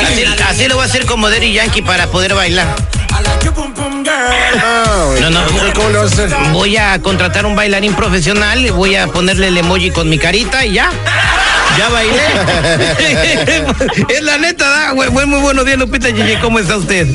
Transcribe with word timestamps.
Así, 0.00 0.24
así 0.48 0.68
lo 0.68 0.76
voy 0.76 0.84
a 0.84 0.86
hacer 0.86 1.04
como 1.06 1.28
Daddy 1.28 1.52
Yankee 1.52 1.82
para 1.82 2.06
poder 2.06 2.34
bailar. 2.34 2.74
No, 5.20 5.30
no, 5.30 5.40
¿Cómo 5.74 5.88
lo 5.90 6.02
vas 6.02 6.18
a 6.18 6.24
hacer? 6.24 6.36
voy 6.52 6.76
a 6.76 6.98
contratar 7.00 7.46
un 7.46 7.54
bailarín 7.54 7.94
profesional, 7.94 8.64
y 8.64 8.70
voy 8.70 8.96
a 8.96 9.06
ponerle 9.06 9.48
el 9.48 9.58
emoji 9.58 9.90
con 9.90 10.08
mi 10.08 10.18
carita 10.18 10.64
y 10.64 10.74
ya. 10.74 10.90
Ya 11.78 11.88
bailé. 11.88 12.22
es 14.08 14.22
la 14.22 14.38
neta, 14.38 14.68
da. 14.68 14.94
Muy 14.94 15.08
buenos 15.40 15.64
días, 15.64 15.78
Lupita 15.78 16.10
Yeye. 16.10 16.38
¿Cómo 16.40 16.58
está 16.58 16.76
usted? 16.76 17.06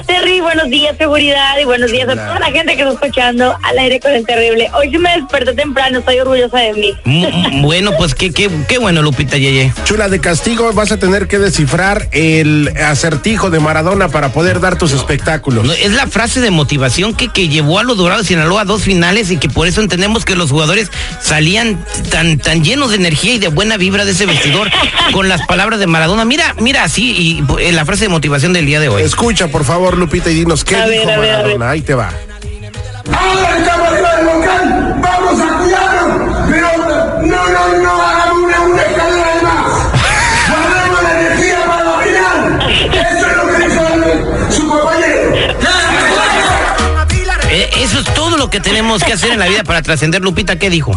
Hola, 0.00 0.06
buenos 0.06 0.06
días, 0.06 0.06
Terry. 0.06 0.40
Buenos 0.40 0.70
días, 0.70 0.96
seguridad. 0.96 1.58
Y 1.60 1.64
buenos 1.64 1.90
días 1.90 2.08
a 2.08 2.14
toda 2.14 2.38
la 2.38 2.50
gente 2.50 2.76
que 2.76 2.82
está 2.82 2.92
escuchando 2.92 3.56
al 3.62 3.78
aire 3.78 4.00
con 4.00 4.12
el 4.12 4.24
terrible. 4.24 4.70
Hoy 4.74 4.90
sí 4.90 4.98
me 4.98 5.10
desperté 5.16 5.52
temprano, 5.54 5.98
estoy 5.98 6.18
orgullosa 6.20 6.58
de 6.58 6.72
mí. 6.74 6.94
Mm, 7.04 7.26
mm, 7.58 7.62
Bueno, 7.62 7.92
pues 7.96 8.14
qué, 8.14 8.32
qué, 8.32 8.50
qué 8.68 8.78
bueno, 8.78 9.02
Lupita 9.02 9.36
Yeye. 9.36 9.72
Chula, 9.84 10.08
de 10.08 10.20
castigo 10.20 10.72
vas 10.72 10.92
a 10.92 10.98
tener 10.98 11.28
que 11.28 11.38
descifrar 11.38 12.08
el 12.12 12.72
acertijo 12.78 13.50
de 13.50 13.60
Maradona 13.60 14.08
para 14.08 14.30
poder 14.32 14.60
dar 14.60 14.78
tus 14.78 14.92
espectáculos. 14.92 15.64
No, 15.64 15.72
Es 15.72 15.92
la 15.92 16.06
frase 16.06 16.40
de 16.40 16.50
motivación 16.50 17.14
que, 17.14 17.28
que 17.28 17.48
llevó 17.48 17.78
a 17.78 17.82
los 17.82 17.96
Dorados 17.96 18.22
de 18.22 18.28
Sinaloa 18.28 18.62
a 18.62 18.64
dos 18.64 18.82
finales 18.82 19.30
y 19.30 19.36
que 19.36 19.48
por 19.48 19.66
eso 19.66 19.80
entendemos 19.80 20.24
que 20.24 20.36
los 20.36 20.50
jugadores 20.50 20.90
salían 21.20 21.84
tan, 22.10 22.38
tan 22.38 22.64
llenos 22.64 22.90
de 22.90 22.96
energía 22.96 23.34
y 23.34 23.38
de 23.38 23.48
buena 23.48 23.76
vibra 23.76 24.04
de 24.04 24.12
ese 24.12 24.26
vestidor 24.26 24.70
con 25.12 25.28
las 25.28 25.46
palabras 25.46 25.78
de 25.80 25.86
Maradona. 25.86 26.24
Mira, 26.24 26.54
mira 26.58 26.84
así 26.84 27.10
y 27.10 27.44
eh, 27.60 27.72
la 27.72 27.84
frase 27.84 28.04
de 28.04 28.08
motivación 28.08 28.52
del 28.52 28.66
día 28.66 28.80
de 28.80 28.88
hoy. 28.88 29.02
Escucha, 29.02 29.48
por 29.48 29.64
favor, 29.64 29.89
Lupita, 29.96 30.30
y 30.30 30.34
dinos 30.34 30.64
qué 30.64 30.76
A 30.76 30.86
ver, 30.86 31.00
dijo 31.00 31.10
a 31.10 31.16
ver, 31.18 31.30
a 31.34 31.36
ver. 31.38 31.58
Maradona. 31.58 31.70
Ahí 31.70 31.82
te 31.82 31.94
va. 31.94 32.10
Ahora 33.12 33.58
estamos 33.58 33.88
arriba 33.88 34.16
del 34.16 34.26
volcán, 34.26 35.00
vamos 35.02 35.40
a 35.40 35.58
cuidarnos, 35.58 36.48
pero 36.50 36.68
no, 37.22 37.48
no, 37.48 37.78
no 37.82 38.02
hagamos 38.02 38.38
una, 38.44 38.60
una 38.60 38.82
escalera 38.82 39.34
de 39.36 39.42
más. 39.42 39.72
Guardemos 40.48 41.02
la 41.02 41.20
energía 41.20 41.58
para 41.66 41.84
la 41.84 41.98
final. 41.98 42.60
Eso 42.92 43.26
es 43.26 43.36
lo 43.36 43.46
que 43.46 43.56
dijo 43.66 43.82
su 44.52 44.68
compañero. 44.68 45.30
Eh, 47.50 47.68
eso 47.78 47.98
es 47.98 48.14
todo 48.14 48.36
lo 48.36 48.48
que 48.48 48.60
tenemos 48.60 49.02
que 49.02 49.12
hacer 49.14 49.32
en 49.32 49.38
la 49.40 49.46
vida 49.48 49.64
para 49.64 49.82
trascender. 49.82 50.20
Lupita, 50.22 50.56
¿qué 50.56 50.70
dijo? 50.70 50.92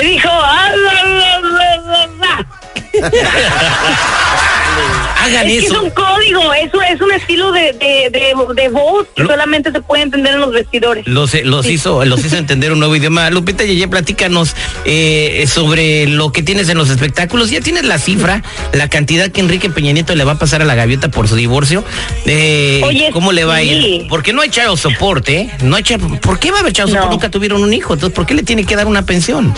Dijo, 0.00 0.28
"Ah, 0.30 0.70
la, 0.74 0.92
la, 1.02 2.06
la". 2.06 2.46
Hagan 5.22 5.46
es 5.46 5.52
que 5.52 5.58
es 5.58 5.64
eso. 5.72 5.82
un 5.82 5.90
código, 5.90 6.52
eso 6.54 6.82
es 6.82 7.00
un 7.00 7.12
estilo 7.12 7.50
de, 7.52 7.72
de, 7.72 8.10
de, 8.10 8.34
de 8.62 8.68
voz 8.68 9.06
que 9.14 9.22
Lo- 9.22 9.28
solamente 9.30 9.72
se 9.72 9.80
puede 9.80 10.02
entender 10.02 10.34
en 10.34 10.40
los 10.40 10.52
vestidores. 10.52 11.06
Los, 11.06 11.34
eh, 11.34 11.42
los 11.44 11.66
hizo 11.66 12.04
los 12.04 12.24
hizo 12.24 12.36
entender 12.38 12.72
un 12.72 12.78
nuevo 12.80 12.94
idioma. 12.94 13.30
Lupita 13.30 13.64
Yeye, 13.64 13.88
platícanos 13.88 14.54
eh, 14.84 15.46
sobre 15.48 16.06
lo 16.06 16.30
que 16.32 16.42
tienes 16.42 16.68
en 16.68 16.76
los 16.78 16.90
espectáculos. 16.90 17.50
Ya 17.50 17.60
tienes 17.60 17.84
la 17.84 17.98
cifra, 17.98 18.42
la 18.72 18.88
cantidad 18.88 19.30
que 19.30 19.40
Enrique 19.40 19.70
Peña 19.70 19.92
Nieto 19.92 20.14
le 20.14 20.24
va 20.24 20.32
a 20.32 20.38
pasar 20.38 20.60
a 20.60 20.64
la 20.64 20.74
gaviota 20.74 21.08
por 21.08 21.26
su 21.28 21.36
divorcio. 21.36 21.84
Eh, 22.26 22.82
Oye, 22.84 23.10
¿Cómo 23.12 23.32
le 23.32 23.44
va 23.44 23.56
a 23.56 23.62
ir? 23.62 23.82
sí. 23.82 24.06
Porque 24.08 24.32
no 24.32 24.42
hay 24.42 24.50
child 24.50 24.76
support, 24.76 25.26
¿eh? 25.28 25.50
No 25.62 25.76
hay 25.76 25.82
child- 25.82 26.20
¿Por 26.20 26.38
qué 26.38 26.50
va 26.50 26.58
a 26.58 26.60
haber 26.60 26.74
support? 26.76 26.94
No. 27.04 27.10
Nunca 27.10 27.30
tuvieron 27.30 27.62
un 27.62 27.72
hijo. 27.72 27.94
Entonces, 27.94 28.14
¿por 28.14 28.26
qué 28.26 28.34
le 28.34 28.42
tiene 28.42 28.64
que 28.64 28.76
dar 28.76 28.86
una 28.86 29.02
pensión? 29.06 29.54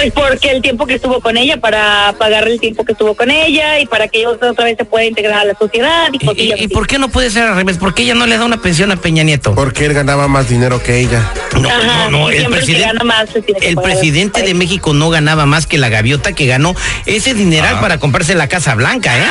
Pues 0.00 0.14
porque 0.14 0.50
el 0.50 0.62
tiempo 0.62 0.86
que 0.86 0.94
estuvo 0.94 1.20
con 1.20 1.36
ella, 1.36 1.58
para 1.58 2.14
pagar 2.18 2.48
el 2.48 2.58
tiempo 2.58 2.86
que 2.86 2.92
estuvo 2.92 3.14
con 3.14 3.30
ella 3.30 3.80
y 3.80 3.86
para 3.86 4.08
que 4.08 4.20
ella 4.20 4.30
otra 4.30 4.64
vez 4.64 4.78
se 4.78 4.86
pueda 4.86 5.04
integrar 5.04 5.40
a 5.40 5.44
la 5.44 5.54
sociedad 5.54 6.08
y 6.10 6.64
¿Y, 6.64 6.68
por 6.68 6.86
qué 6.86 6.98
no 6.98 7.10
puede 7.10 7.28
ser 7.28 7.42
al 7.42 7.54
revés? 7.54 7.76
¿Por 7.76 7.92
qué 7.92 8.04
ella 8.04 8.14
no 8.14 8.24
le 8.24 8.38
da 8.38 8.46
una 8.46 8.56
pensión 8.62 8.90
a 8.92 8.96
Peña 8.96 9.24
Nieto? 9.24 9.54
Porque 9.54 9.84
él 9.84 9.92
ganaba 9.92 10.26
más 10.26 10.48
dinero 10.48 10.82
que 10.82 11.00
ella. 11.00 11.30
No, 11.60 11.68
Ajá, 11.68 12.08
no, 12.08 12.20
no, 12.20 12.30
el 12.30 12.46
presidente, 12.46 12.86
gana 12.86 13.04
más 13.04 13.28
se 13.28 13.42
tiene 13.42 13.60
que 13.60 13.68
el 13.68 13.76
presidente 13.76 14.42
de. 14.42 14.54
México 14.54 14.94
no 14.94 15.10
ganaba 15.10 15.44
más 15.44 15.66
que 15.66 15.76
la 15.76 15.90
gaviota 15.90 16.32
que 16.32 16.46
ganó 16.46 16.74
ese 17.04 17.34
dineral 17.34 17.80
para 17.80 17.98
comprarse 17.98 18.34
la 18.34 18.48
Casa 18.48 18.74
Blanca, 18.74 19.18
¿eh? 19.18 19.24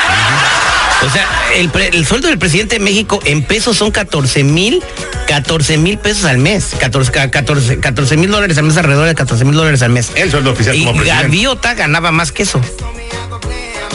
O 1.05 1.09
sea, 1.09 1.25
el, 1.55 1.69
pre- 1.69 1.87
el 1.89 2.05
sueldo 2.05 2.27
del 2.27 2.37
presidente 2.37 2.77
de 2.77 2.83
México 2.83 3.19
en 3.25 3.43
pesos 3.43 3.77
son 3.77 3.89
14 3.91 4.43
mil, 4.43 4.83
14 5.27 5.77
mil 5.77 5.97
pesos 5.97 6.25
al 6.25 6.37
mes. 6.39 6.75
14 6.79 8.17
mil 8.17 8.29
dólares 8.29 8.57
al 8.57 8.65
mes, 8.65 8.75
alrededor 8.77 9.07
de 9.07 9.15
14 9.15 9.45
mil 9.45 9.55
dólares 9.55 9.81
al 9.81 9.91
mes. 9.91 10.11
El 10.15 10.29
sueldo 10.29 10.51
oficial 10.51 10.75
Y 10.75 10.83
como 10.83 10.97
presidente. 10.97 11.23
Gaviota 11.23 11.73
ganaba 11.73 12.11
más 12.11 12.31
que 12.33 12.43
eso. 12.43 12.61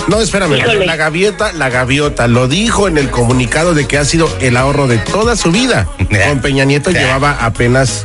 No, 0.07 0.21
espérame, 0.21 0.59
Híjole. 0.59 0.87
la 0.87 0.97
gaviota, 0.97 1.53
la 1.53 1.71
gaviota 1.71 2.29
lo 2.29 2.47
dijo 2.47 2.89
en 2.89 2.99
el 2.99 3.11
comunicado 3.11 3.73
de 3.75 3.87
que 3.87 3.97
ha 3.97 4.05
sido 4.05 4.29
el 4.41 4.57
ahorro 4.57 4.87
de 4.87 4.99
toda 4.99 5.35
su 5.35 5.51
vida. 5.51 5.89
Con 6.29 6.41
Peña 6.41 6.65
Nieto 6.65 6.91
llevaba 6.91 7.39
apenas 7.41 8.05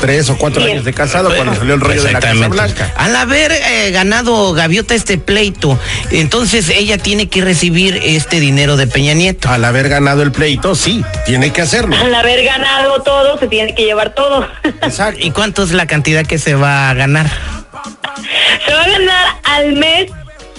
tres 0.00 0.30
o 0.30 0.38
cuatro 0.38 0.64
años 0.64 0.84
de 0.84 0.92
casado 0.92 1.34
cuando 1.34 1.54
salió 1.56 1.74
el 1.74 1.80
rollo 1.80 2.02
de 2.02 2.12
la 2.12 2.20
Casa. 2.20 2.48
Blanca. 2.48 2.92
Al 2.96 3.16
haber 3.16 3.52
eh, 3.52 3.90
ganado 3.90 4.52
Gaviota 4.52 4.94
este 4.94 5.18
pleito, 5.18 5.78
entonces 6.10 6.68
ella 6.68 6.98
tiene 6.98 7.28
que 7.28 7.42
recibir 7.42 8.00
este 8.02 8.38
dinero 8.38 8.76
de 8.76 8.86
Peña 8.86 9.14
Nieto. 9.14 9.48
Al 9.48 9.64
haber 9.64 9.88
ganado 9.88 10.22
el 10.22 10.32
pleito, 10.32 10.74
sí, 10.74 11.04
tiene 11.26 11.52
que 11.52 11.62
hacerlo. 11.62 11.96
Al 11.96 12.14
haber 12.14 12.44
ganado 12.44 13.02
todo, 13.02 13.38
se 13.38 13.48
tiene 13.48 13.74
que 13.74 13.84
llevar 13.84 14.14
todo. 14.14 14.46
Exacto. 14.82 15.20
¿Y 15.20 15.32
cuánto 15.32 15.64
es 15.64 15.72
la 15.72 15.86
cantidad 15.86 16.24
que 16.24 16.38
se 16.38 16.54
va 16.54 16.90
a 16.90 16.94
ganar? 16.94 17.28
se 18.66 18.74
va 18.74 18.82
a 18.82 18.88
ganar 18.88 19.26
al 19.44 19.72
mes 19.72 20.10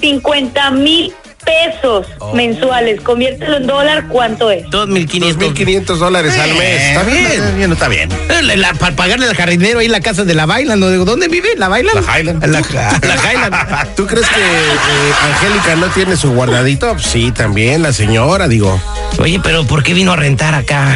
50 0.01 0.71
mil 0.71 1.13
pesos 1.45 2.05
Oh. 2.19 2.33
mensuales. 2.35 3.01
Conviértelo 3.01 3.57
en 3.57 3.65
dólar, 3.67 4.07
¿cuánto 4.09 4.51
es? 4.51 4.63
2.500. 4.67 5.37
2.500 5.37 5.97
dólares 5.97 6.37
al 6.37 6.53
mes. 6.55 6.81
Está 6.81 7.03
bien. 7.03 7.25
Está 7.31 7.51
bien, 7.51 7.71
está 7.71 7.87
bien. 7.87 8.11
Eh, 8.11 8.41
la- 8.43 8.55
la- 8.57 8.73
para 8.75 8.95
pagarle 8.95 9.27
al 9.27 9.35
jardinero 9.35 9.79
ahí 9.79 9.87
la 9.87 10.01
casa 10.01 10.23
de 10.23 10.35
la 10.35 10.45
Bailan, 10.45 10.79
¿no? 10.79 10.89
Digo, 10.89 11.03
¿dónde 11.05 11.27
vive? 11.29 11.49
¿La 11.57 11.67
Bailan? 11.67 11.95
La 11.95 12.19
Highland. 12.19 12.45
La, 12.45 12.59
la 12.61 12.61
Highland. 13.33 13.95
¿Tú 13.95 14.05
crees 14.05 14.27
que 14.27 14.39
eh, 14.39 15.13
Angélica 15.33 15.75
no 15.77 15.87
tiene 15.87 16.15
su 16.15 16.31
guardadito? 16.31 16.91
Pues 16.93 17.05
Sí, 17.07 17.31
también, 17.31 17.81
la 17.81 17.91
señora, 17.93 18.47
digo. 18.47 18.79
Oye, 19.19 19.39
pero 19.41 19.65
¿por 19.65 19.81
qué 19.83 19.93
vino 19.95 20.11
a 20.13 20.15
rentar 20.15 20.53
acá? 20.53 20.95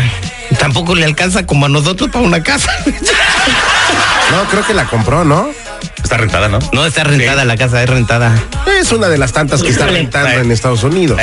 Tampoco 0.60 0.94
le 0.96 1.06
alcanza 1.06 1.46
como 1.48 1.66
a 1.66 1.70
nosotros 1.70 2.10
para 2.12 2.24
una 2.24 2.44
casa. 2.44 2.72
No, 4.32 4.44
creo 4.50 4.66
que 4.66 4.74
la 4.74 4.86
compró, 4.86 5.24
¿no? 5.26 5.50
Está 6.06 6.18
rentada, 6.18 6.48
¿no? 6.50 6.60
No 6.72 6.86
está 6.86 7.04
rentada 7.04 7.46
la 7.46 7.58
casa, 7.58 7.82
es 7.82 7.90
rentada. 7.90 8.32
Es 8.80 8.92
una 8.92 9.10
de 9.10 9.18
las 9.18 9.34
tantas 9.34 9.64
que 9.64 9.70
está 9.70 9.88
rentando 9.88 10.40
en 10.40 10.52
Estados 10.52 10.84
Unidos. 10.84 11.20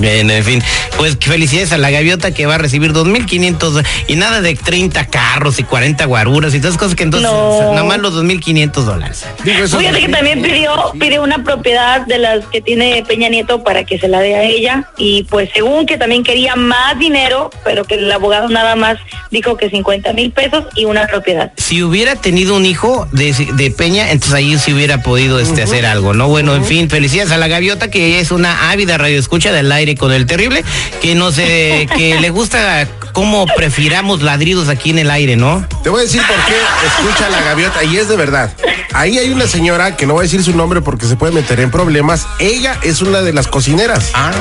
Bien, 0.00 0.30
en 0.30 0.44
fin. 0.44 0.62
Pues 0.96 1.16
felicidades 1.20 1.72
a 1.72 1.78
la 1.78 1.90
gaviota 1.90 2.32
que 2.32 2.46
va 2.46 2.54
a 2.54 2.58
recibir 2.58 2.92
2.500 2.92 3.84
y 4.06 4.14
nada 4.14 4.40
de 4.40 4.54
30 4.54 5.06
carros 5.06 5.58
y 5.58 5.64
40 5.64 6.04
guaruras 6.04 6.54
y 6.54 6.58
todas 6.58 6.74
esas 6.74 6.78
cosas 6.78 6.94
que 6.94 7.02
entonces 7.02 7.28
No. 7.28 7.72
nada 7.72 7.82
más 7.82 7.98
los 7.98 8.14
2.500 8.14 8.70
dólares. 8.84 9.24
Fíjate 9.42 10.00
que 10.00 10.08
también 10.08 10.42
pidió, 10.42 10.92
pidió 11.00 11.22
una 11.24 11.42
propiedad 11.42 12.06
de 12.06 12.18
las 12.18 12.44
que 12.46 12.60
tiene 12.60 13.04
Peña 13.08 13.28
Nieto 13.28 13.64
para 13.64 13.82
que 13.82 13.98
se 13.98 14.06
la 14.06 14.20
dé 14.20 14.36
a 14.36 14.44
ella 14.44 14.84
y 14.96 15.24
pues 15.24 15.50
según 15.52 15.86
que 15.86 15.96
también 15.98 16.22
quería 16.22 16.54
más 16.54 16.96
dinero, 17.00 17.50
pero 17.64 17.84
que 17.84 17.94
el 17.94 18.12
abogado 18.12 18.48
nada 18.48 18.76
más 18.76 18.98
dijo 19.32 19.56
que 19.56 19.70
50 19.70 20.12
mil 20.12 20.30
pesos 20.30 20.66
y 20.76 20.84
una 20.84 21.08
propiedad. 21.08 21.52
Si 21.56 21.82
hubiera 21.82 22.14
tenido 22.14 22.54
un 22.56 22.64
hijo 22.64 23.08
de, 23.10 23.32
de 23.54 23.70
Peña, 23.72 24.10
entonces 24.20 24.36
ahí 24.36 24.58
sí 24.58 24.74
hubiera 24.74 25.02
podido 25.02 25.40
este, 25.40 25.62
hacer 25.62 25.86
algo, 25.86 26.12
¿no? 26.12 26.28
Bueno, 26.28 26.54
en 26.54 26.66
fin, 26.66 26.90
felicidades 26.90 27.32
a 27.32 27.38
la 27.38 27.48
gaviota 27.48 27.90
que 27.90 28.20
es 28.20 28.30
una 28.30 28.70
ávida 28.70 28.98
radioescucha 28.98 29.50
del 29.50 29.72
aire 29.72 29.94
con 29.94 30.12
el 30.12 30.26
terrible, 30.26 30.62
que 31.00 31.14
no 31.14 31.32
sé, 31.32 31.88
que 31.96 32.20
le 32.20 32.28
gusta 32.28 32.86
cómo 33.14 33.46
prefiramos 33.56 34.20
ladridos 34.20 34.68
aquí 34.68 34.90
en 34.90 34.98
el 34.98 35.10
aire, 35.10 35.36
¿no? 35.36 35.66
Te 35.82 35.88
voy 35.88 36.00
a 36.00 36.02
decir 36.02 36.20
por 36.20 36.36
qué 36.44 36.54
escucha 36.86 37.30
la 37.30 37.40
gaviota 37.40 37.82
y 37.82 37.96
es 37.96 38.10
de 38.10 38.16
verdad. 38.16 38.52
Ahí 38.92 39.18
hay 39.18 39.30
una 39.30 39.46
señora 39.46 39.96
que 39.96 40.06
no 40.06 40.14
voy 40.14 40.22
a 40.22 40.24
decir 40.24 40.42
su 40.42 40.54
nombre 40.54 40.80
porque 40.80 41.06
se 41.06 41.16
puede 41.16 41.32
meter 41.32 41.60
en 41.60 41.70
problemas. 41.70 42.26
Ella 42.38 42.76
es 42.82 43.02
una 43.02 43.20
de 43.22 43.32
las 43.32 43.46
cocineras. 43.46 44.10
Ah. 44.14 44.32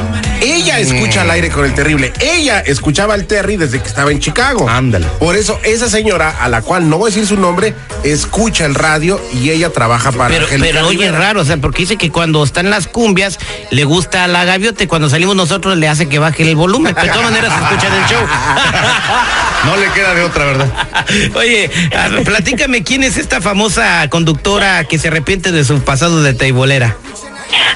Ella 0.41 0.79
escucha 0.79 1.21
al 1.21 1.31
aire 1.31 1.49
con 1.49 1.65
el 1.65 1.73
terrible. 1.73 2.13
Ella 2.19 2.59
escuchaba 2.59 3.13
al 3.13 3.25
Terry 3.25 3.57
desde 3.57 3.81
que 3.81 3.87
estaba 3.87 4.11
en 4.11 4.19
Chicago. 4.19 4.67
Ándale. 4.69 5.05
Por 5.19 5.35
eso 5.35 5.59
esa 5.63 5.89
señora, 5.89 6.35
a 6.41 6.49
la 6.49 6.61
cual 6.61 6.89
no 6.89 6.97
voy 6.97 7.11
a 7.11 7.13
decir 7.13 7.27
su 7.27 7.37
nombre, 7.37 7.75
escucha 8.03 8.65
el 8.65 8.75
radio 8.75 9.21
y 9.33 9.49
ella 9.51 9.69
trabaja 9.69 10.11
para 10.11 10.29
Pero, 10.33 10.47
pero 10.59 10.87
oye, 10.87 11.05
Rivera. 11.05 11.19
raro, 11.19 11.41
o 11.41 11.45
sea, 11.45 11.57
porque 11.57 11.83
dice 11.83 11.97
que 11.97 12.09
cuando 12.11 12.43
están 12.43 12.69
las 12.69 12.87
cumbias 12.87 13.37
le 13.71 13.83
gusta 13.83 14.23
a 14.23 14.27
la 14.27 14.45
gaviota 14.45 14.83
y 14.83 14.87
cuando 14.87 15.09
salimos 15.09 15.35
nosotros 15.35 15.77
le 15.77 15.87
hace 15.87 16.07
que 16.09 16.19
baje 16.19 16.43
el 16.43 16.55
volumen. 16.55 16.95
De 16.95 17.01
todas 17.01 17.23
maneras, 17.23 17.53
escuchan 17.61 17.93
el 17.93 18.05
show. 18.09 18.21
No 19.65 19.75
le 19.77 19.89
queda 19.91 20.13
de 20.13 20.23
otra, 20.23 20.45
¿verdad? 20.45 20.73
Oye, 21.35 21.69
platícame 22.23 22.83
quién 22.83 23.03
es 23.03 23.17
esta 23.17 23.41
famosa 23.41 24.07
conductora 24.09 24.83
que 24.85 24.97
se 24.97 25.09
arrepiente 25.09 25.51
de 25.51 25.63
su 25.63 25.81
pasado 25.81 26.23
de 26.23 26.33
teibolera. 26.33 26.95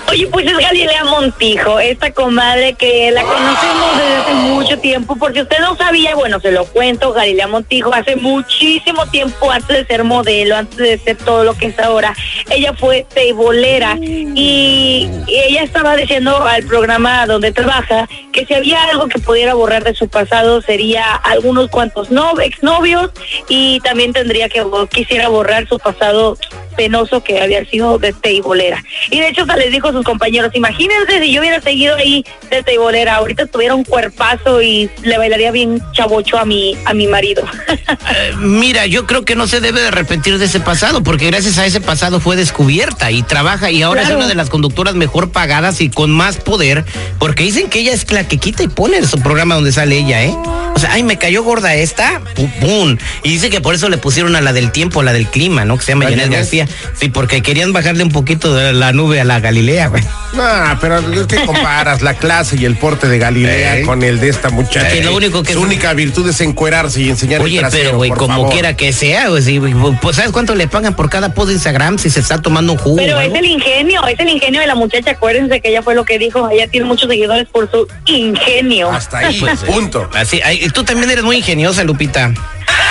Oye, 0.09 0.27
pues 0.27 0.45
es 0.45 0.57
Galilea 0.57 1.05
Montijo, 1.05 1.79
esta 1.79 2.11
comadre 2.11 2.73
que 2.73 3.09
la 3.11 3.23
conocemos 3.23 3.97
desde 3.97 4.15
hace 4.15 4.33
mucho 4.33 4.79
tiempo, 4.79 5.15
porque 5.15 5.41
usted 5.41 5.57
no 5.59 5.75
sabía, 5.75 6.13
bueno, 6.15 6.39
se 6.39 6.51
lo 6.51 6.65
cuento, 6.65 7.13
Galilea 7.13 7.47
Montijo 7.47 7.93
hace 7.93 8.15
muchísimo 8.15 9.07
tiempo, 9.07 9.49
antes 9.49 9.75
de 9.75 9.85
ser 9.85 10.03
modelo, 10.03 10.55
antes 10.55 10.77
de 10.77 10.97
ser 10.99 11.17
todo 11.17 11.43
lo 11.43 11.55
que 11.55 11.67
es 11.67 11.79
ahora, 11.79 12.15
ella 12.51 12.73
fue 12.73 13.07
teibolera 13.13 13.97
y, 13.99 15.09
ella 15.27 15.63
estaba 15.63 15.95
diciendo 15.95 16.43
al 16.45 16.63
programa 16.63 17.25
donde 17.25 17.51
trabaja 17.51 18.07
que 18.31 18.45
si 18.45 18.53
había 18.53 18.83
algo 18.83 19.07
que 19.07 19.19
pudiera 19.19 19.53
borrar 19.55 19.83
de 19.83 19.95
su 19.95 20.07
pasado 20.07 20.61
sería 20.61 21.15
algunos 21.15 21.69
cuantos 21.69 22.11
no, 22.11 22.39
exnovios 22.39 23.11
y 23.47 23.79
también 23.79 24.13
tendría 24.13 24.49
que 24.49 24.63
quisiera 24.91 25.27
borrar 25.27 25.67
su 25.67 25.79
pasado 25.79 26.37
penoso 26.73 27.23
que 27.23 27.41
había 27.41 27.63
sido 27.65 27.97
de 27.97 28.13
teibolera. 28.13 28.83
Y 29.09 29.19
de 29.19 29.29
hecho 29.29 29.41
hasta 29.41 29.55
les 29.57 29.71
dijo 29.71 29.87
a 29.89 29.91
sus 29.91 30.03
compañeros, 30.03 30.51
imagínense 30.53 31.19
si 31.21 31.31
yo 31.33 31.41
hubiera 31.41 31.61
seguido 31.61 31.95
ahí 31.95 32.25
de 32.49 32.63
teibolera, 32.63 33.15
ahorita 33.15 33.45
tuviera 33.47 33.75
un 33.75 33.83
cuerpazo 33.83 34.61
y 34.61 34.89
le 35.03 35.17
bailaría 35.17 35.51
bien 35.51 35.81
chavocho 35.93 36.37
a 36.37 36.45
mi, 36.45 36.75
a 36.85 36.93
mi 36.93 37.07
marido. 37.07 37.43
Eh, 38.15 38.33
mira, 38.37 38.85
yo 38.85 39.05
creo 39.07 39.23
que 39.25 39.35
no 39.35 39.47
se 39.47 39.59
debe 39.59 39.81
de 39.81 39.87
arrepentir 39.87 40.37
de 40.37 40.45
ese 40.45 40.59
pasado, 40.59 41.03
porque 41.03 41.27
gracias 41.27 41.57
a 41.57 41.65
ese 41.65 41.79
pasado 41.81 42.19
fue 42.19 42.35
descubierta 42.35 43.11
y 43.11 43.23
trabaja 43.23 43.71
y 43.71 43.81
ahora 43.81 44.01
Claro. 44.01 44.15
es 44.15 44.19
una 44.19 44.27
de 44.27 44.35
las 44.35 44.49
conductoras 44.49 44.93
mejor 44.95 45.31
pagadas 45.31 45.81
y 45.81 45.89
con 45.89 46.11
más 46.11 46.37
poder, 46.37 46.83
porque 47.19 47.43
dicen 47.43 47.69
que 47.69 47.79
ella 47.79 47.93
es 47.93 48.09
la 48.11 48.27
que 48.27 48.37
quita 48.37 48.63
y 48.63 48.67
pone 48.67 48.97
en 48.97 49.07
su 49.07 49.19
programa 49.19 49.55
donde 49.55 49.71
sale 49.71 49.97
ella, 49.97 50.23
¿eh? 50.23 50.35
O 50.75 50.79
sea, 50.79 50.93
ay, 50.93 51.03
me 51.03 51.17
cayó 51.17 51.43
gorda 51.43 51.75
esta, 51.75 52.21
pum, 52.35 52.51
pum. 52.59 52.97
Y 53.23 53.29
dice 53.29 53.49
que 53.49 53.61
por 53.61 53.75
eso 53.75 53.89
le 53.89 53.97
pusieron 53.97 54.35
a 54.35 54.41
la 54.41 54.53
del 54.53 54.71
tiempo, 54.71 55.03
la 55.03 55.13
del 55.13 55.27
clima, 55.27 55.65
¿no? 55.65 55.77
Que 55.77 55.83
se 55.85 55.91
llama 55.91 56.05
¿A 56.05 56.09
Janet 56.09 56.25
Janet? 56.31 56.62
García. 56.65 56.92
Sí, 57.00 57.10
porque 57.10 57.42
querían 57.42 57.74
bajarle 57.74 58.04
un 58.04 58.12
poquito 58.12 58.54
de 58.54 58.74
la 58.74 58.92
nube 58.94 59.19
a 59.21 59.24
la 59.24 59.39
Galilea, 59.39 59.88
güey. 59.88 60.04
No, 60.33 60.44
pero 60.81 61.00
es 61.00 61.27
que 61.27 61.36
comparas 61.45 62.01
la 62.01 62.15
clase 62.15 62.56
y 62.57 62.65
el 62.65 62.75
porte 62.75 63.07
de 63.07 63.18
Galilea 63.19 63.83
con 63.86 64.01
el 64.04 64.19
de 64.19 64.30
esta 64.30 64.50
muchacha. 64.50 64.88
Que 64.89 65.04
lo 65.04 65.15
único 65.15 65.44
que- 65.44 65.54
Su 65.54 65.62
única 65.62 65.94
virtud 65.94 66.27
es 66.30 66.42
encuerarse 66.42 67.01
y 67.01 67.10
enseñar 67.10 67.39
el 67.42 67.45
Oye, 67.45 67.60
trasero, 67.60 67.83
pero 67.86 67.98
güey, 67.98 68.10
como 68.12 68.27
favor. 68.36 68.51
quiera 68.51 68.75
que 68.75 68.94
sea, 68.94 69.30
güey, 69.30 69.42
sí, 69.44 69.57
güey, 69.57 69.74
pues 70.01 70.15
¿sabes 70.15 70.31
cuánto 70.31 70.56
le 70.56 70.68
pagan 70.68 70.95
por 70.95 71.10
cada 71.10 71.33
post 71.33 71.50
de 71.50 71.54
Instagram 71.56 71.98
si 72.00 72.10
se 72.10 72.19
está 72.19 72.42
tomando 72.42 72.74
un 72.74 72.77
jugo? 72.80 72.98
Pero 72.98 73.19
es 73.19 73.33
el 73.33 73.45
ingenio, 73.45 74.06
es 74.07 74.19
el 74.19 74.30
ingenio 74.30 74.62
de 74.62 74.68
la 74.68 74.75
muchacha, 74.75 75.12
acuérdense 75.12 75.62
que 75.62 75.69
ella 75.69 75.81
fue 75.81 75.95
lo 75.95 76.04
que 76.06 76.18
dijo, 76.18 76.50
ella 76.50 76.68
tiene 76.68 76.86
muchos 76.88 77.09
seguidores 77.09 77.48
por 77.50 77.69
su 77.69 77.88
ingenio. 78.06 78.89
Hasta 78.92 79.19
ahí, 79.19 79.39
Pues, 79.39 79.63
eh, 79.63 79.66
punto. 79.68 80.09
Así, 80.13 80.42
tú 80.74 80.83
también 80.83 81.09
eres 81.12 81.24
muy 81.24 81.38
ingeniosa, 81.38 81.83
Lupita. 81.83 82.31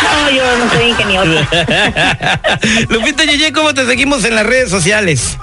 No, 0.03 0.31
yo 0.31 0.43
no 0.59 0.71
soy 0.71 0.89
ingeniosa. 0.91 1.49
Lupita 2.89 3.25
Yeye, 3.25 3.53
¿cómo 3.53 3.75
te 3.75 3.87
seguimos 3.87 4.25
en 4.25 4.35
las 4.35 4.47
redes 4.47 4.71
sociales? 4.71 5.37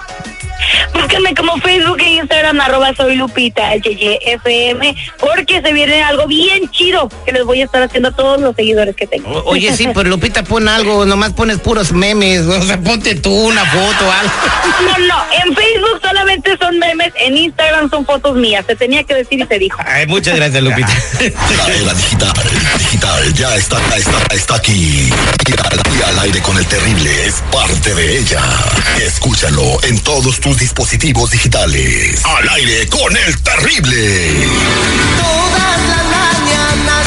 Búsquenme 0.94 1.34
como 1.34 1.58
Facebook 1.60 2.00
e 2.02 2.10
Instagram, 2.16 2.60
arroba 2.60 2.94
soy 2.94 3.16
Lupita, 3.16 3.74
FM, 3.74 4.96
porque 5.20 5.62
se 5.62 5.72
viene 5.74 6.04
algo 6.04 6.28
bien 6.28 6.70
chido 6.70 7.10
que 7.26 7.32
les 7.32 7.46
voy 7.46 7.62
a 7.62 7.66
estar 7.66 7.82
haciendo 7.82 8.10
a 8.10 8.12
todos 8.12 8.42
los 8.42 8.56
seguidores 8.56 8.96
que 8.96 9.08
tengo. 9.08 9.30
O- 9.32 9.52
Oye, 9.52 9.76
sí, 9.76 9.88
pero 9.94 10.10
Lupita 10.10 10.44
pon 10.44 10.68
algo, 10.68 11.06
nomás 11.06 11.32
pones 11.34 11.60
puros 11.60 11.92
memes, 11.94 12.42
o 12.46 12.62
sea, 12.62 12.80
ponte 12.82 13.16
tú 13.16 13.32
una 13.34 13.66
foto, 13.66 14.12
algo. 14.12 14.34
No, 14.84 15.08
no, 15.08 15.24
en 15.44 15.56
Facebook 15.56 15.69
memes, 17.00 17.14
en 17.20 17.38
Instagram 17.38 17.90
son 17.90 18.06
fotos 18.06 18.36
mías, 18.36 18.66
se 18.68 18.76
tenía 18.76 19.04
que 19.04 19.14
decir 19.16 19.40
y 19.40 19.46
se 19.46 19.60
dijo. 19.60 19.80
Ay, 19.86 20.08
muchas 20.08 20.36
gracias, 20.36 20.62
Lupita. 20.62 20.94
La 21.58 21.74
era 21.74 21.94
digital, 21.94 22.34
digital, 22.78 23.34
ya 23.34 23.56
está, 23.56 23.80
está, 23.96 24.36
está 24.36 24.56
aquí. 24.56 25.10
Y 25.48 25.52
al, 25.52 25.82
y 25.98 26.04
al 26.04 26.20
aire 26.20 26.42
con 26.42 26.58
el 26.58 26.66
terrible 26.66 27.26
es 27.26 27.36
parte 27.52 27.94
de 27.94 28.20
ella. 28.20 28.42
Escúchalo 29.02 29.84
en 29.84 30.00
todos 30.00 30.40
tus 30.40 30.58
dispositivos 30.58 31.32
digitales. 31.32 32.24
Al 32.26 32.50
aire 32.50 32.88
con 32.88 33.16
el 33.16 33.42
terrible. 33.42 34.48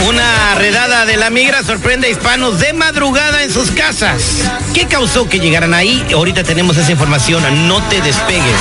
Una 0.09 0.55
redada 0.56 1.06
de 1.06 1.17
la 1.17 1.31
migra 1.31 1.62
sorprende 1.62 2.09
a 2.09 2.11
hispanos 2.11 2.59
de 2.59 2.73
madrugada 2.73 3.43
en 3.44 3.53
sus 3.53 3.71
casas. 3.71 4.50
¿Qué 4.75 4.87
causó 4.87 5.29
que 5.29 5.39
llegaran 5.39 5.75
ahí? 5.75 6.05
Ahorita 6.12 6.43
tenemos 6.43 6.77
esa 6.77 6.91
información, 6.91 7.69
no 7.69 7.81
te 7.89 8.00
despegues. 8.00 8.61